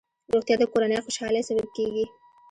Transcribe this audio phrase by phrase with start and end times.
[0.33, 2.05] روغتیا د کورنۍ خوشحالۍ سبب کېږي.